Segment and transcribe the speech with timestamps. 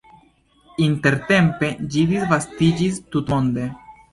[0.85, 3.69] Intertempe ĝi disvastiĝis tutmonde.